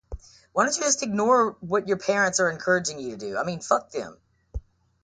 [0.53, 3.17] Why don't you just ignore what your parents are encouraging you to
[3.97, 4.17] do?